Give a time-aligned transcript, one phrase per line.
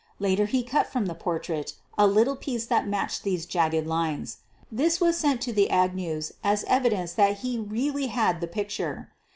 [0.17, 4.37] Later he cut from the portrait a little piece that matched these jagged lines.
[4.71, 9.11] This was to send to the Agnews as evidence that he really had the picture.